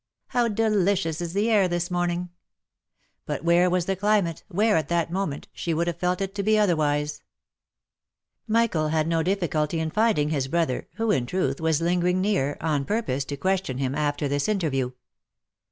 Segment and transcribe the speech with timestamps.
[0.29, 2.29] "How delicious is the air this morning 1"
[3.27, 6.41] But where was the climate, where, at that moment, she would have felt it to
[6.41, 7.21] be otherwise?
[8.47, 12.83] Michael had no difficulty in finding his brother, who in truth was lingering near, on
[12.83, 14.89] purpose to question him after this interview.